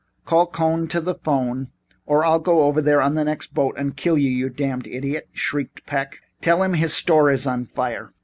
[0.25, 1.67] "Call Cohn to the 'phone
[2.07, 5.29] or I'll go over there on the next boat and kill you, you damned idiot,"
[5.31, 6.17] shrieked Peck.
[6.41, 8.09] "Tell him his store is on fire."